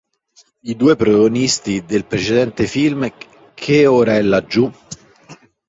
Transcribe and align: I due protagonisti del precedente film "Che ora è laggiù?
I 0.63 0.73
due 0.75 0.95
protagonisti 0.95 1.85
del 1.85 2.05
precedente 2.07 2.65
film 2.65 3.07
"Che 3.53 3.85
ora 3.85 4.15
è 4.15 4.21
laggiù? 4.23 4.67